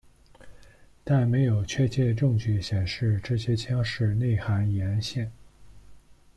[1.03, 5.31] 但没有确切证据显示这些腔室内含盐腺。